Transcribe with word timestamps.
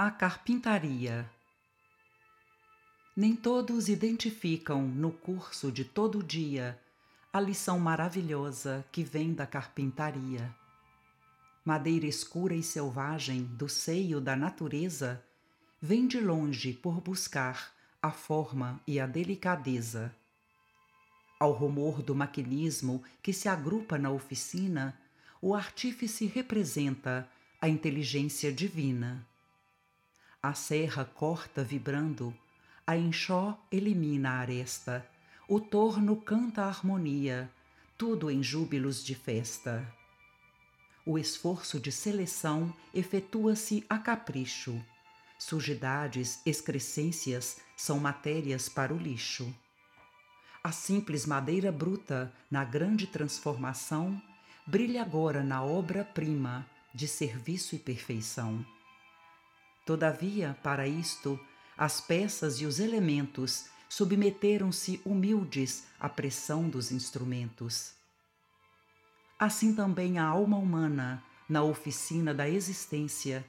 A 0.00 0.12
carpintaria. 0.12 1.28
Nem 3.16 3.34
todos 3.34 3.88
identificam 3.88 4.82
no 4.86 5.10
curso 5.10 5.72
de 5.72 5.84
todo 5.84 6.22
dia 6.22 6.80
a 7.32 7.40
lição 7.40 7.80
maravilhosa 7.80 8.86
que 8.92 9.02
vem 9.02 9.34
da 9.34 9.44
carpintaria. 9.44 10.54
Madeira 11.64 12.06
escura 12.06 12.54
e 12.54 12.62
selvagem 12.62 13.42
do 13.42 13.68
seio 13.68 14.20
da 14.20 14.36
natureza 14.36 15.20
vem 15.82 16.06
de 16.06 16.20
longe 16.20 16.72
por 16.74 17.00
buscar 17.00 17.72
a 18.00 18.12
forma 18.12 18.80
e 18.86 19.00
a 19.00 19.06
delicadeza. 19.08 20.14
Ao 21.40 21.50
rumor 21.50 22.02
do 22.02 22.14
maquinismo 22.14 23.02
que 23.20 23.32
se 23.32 23.48
agrupa 23.48 23.98
na 23.98 24.12
oficina, 24.12 24.96
o 25.42 25.56
artífice 25.56 26.24
representa 26.24 27.28
a 27.60 27.68
inteligência 27.68 28.52
divina 28.52 29.26
a 30.42 30.54
serra 30.54 31.04
corta 31.04 31.64
vibrando, 31.64 32.32
a 32.86 32.96
enxó 32.96 33.58
elimina 33.72 34.30
a 34.30 34.38
aresta, 34.38 35.04
o 35.48 35.58
torno 35.58 36.16
canta 36.16 36.62
a 36.62 36.68
harmonia, 36.68 37.50
tudo 37.96 38.30
em 38.30 38.40
júbilos 38.42 39.04
de 39.04 39.16
festa. 39.16 39.84
O 41.04 41.18
esforço 41.18 41.80
de 41.80 41.90
seleção 41.90 42.72
efetua-se 42.94 43.84
a 43.88 43.98
capricho. 43.98 44.80
Sujidades, 45.38 46.40
excrescências 46.46 47.58
são 47.76 47.98
matérias 47.98 48.68
para 48.68 48.94
o 48.94 48.98
lixo. 48.98 49.52
A 50.62 50.70
simples 50.70 51.26
madeira 51.26 51.72
bruta, 51.72 52.32
na 52.50 52.64
grande 52.64 53.06
transformação, 53.06 54.20
brilha 54.66 55.02
agora 55.02 55.42
na 55.42 55.64
obra-prima 55.64 56.66
de 56.94 57.08
serviço 57.08 57.74
e 57.74 57.78
perfeição. 57.78 58.64
Todavia, 59.88 60.54
para 60.62 60.86
isto, 60.86 61.40
as 61.74 61.98
peças 61.98 62.60
e 62.60 62.66
os 62.66 62.78
elementos 62.78 63.70
submeteram-se 63.88 65.00
humildes 65.02 65.86
à 65.98 66.10
pressão 66.10 66.68
dos 66.68 66.92
instrumentos. 66.92 67.94
Assim 69.38 69.74
também 69.74 70.18
a 70.18 70.26
alma 70.26 70.58
humana, 70.58 71.24
na 71.48 71.62
oficina 71.62 72.34
da 72.34 72.46
existência, 72.46 73.42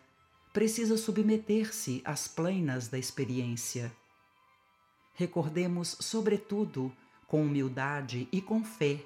precisa 0.53 0.95
submeter-se 0.95 2.01
às 2.05 2.25
plainas 2.25 2.87
da 2.87 2.97
experiência. 2.97 3.91
Recordemos, 5.15 5.97
sobretudo, 5.99 6.89
com 7.27 7.41
humildade 7.41 8.29
e 8.31 8.41
com 8.41 8.63
fé, 8.63 9.03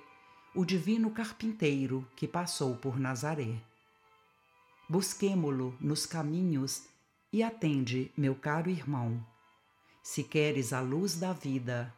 o 0.54 0.64
divino 0.64 1.10
carpinteiro 1.10 2.08
que 2.16 2.28
passou 2.28 2.76
por 2.76 3.00
Nazaré. 3.00 3.56
Busquemo-lo 4.88 5.76
nos 5.82 6.06
caminhos 6.06 6.93
e 7.34 7.42
atende, 7.42 8.12
meu 8.16 8.36
caro 8.36 8.70
irmão. 8.70 9.26
Se 10.04 10.24
queres 10.24 10.72
a 10.72 10.80
luz 10.80 11.16
da 11.16 11.34
vida, 11.34 11.92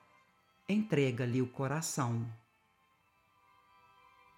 entrega-lhe 0.67 1.41
o 1.41 1.47
coração. 1.47 2.25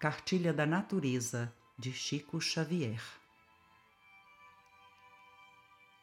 Cartilha 0.00 0.52
da 0.52 0.66
Natureza, 0.66 1.54
de 1.78 1.92
Chico 1.92 2.40
Xavier 2.40 3.00